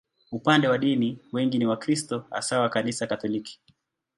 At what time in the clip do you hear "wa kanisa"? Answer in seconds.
2.59-3.07